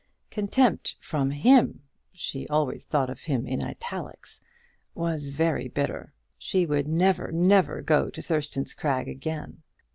Contempt 0.31 0.95
from 0.99 1.29
him 1.29 1.83
she 2.11 2.47
always 2.47 2.85
thought 2.85 3.11
of 3.11 3.19
him 3.21 3.45
in 3.45 3.61
italics 3.61 4.41
was 4.95 5.27
very 5.27 5.67
bitter! 5.67 6.11
She 6.39 6.65
would 6.65 6.87
never, 6.87 7.31
never 7.31 7.83
go 7.83 8.09
to 8.09 8.21
Thurston's 8.23 8.73
Crag 8.73 9.07
again. 9.07 9.61